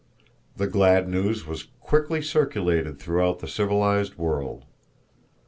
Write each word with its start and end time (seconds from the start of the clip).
The 0.57 0.65
glad 0.65 1.07
news 1.07 1.45
was 1.45 1.67
quickly 1.79 2.23
circulated 2.23 2.97
throughout 2.97 3.37
the 3.37 3.47
civilized 3.47 4.15
world. 4.15 4.65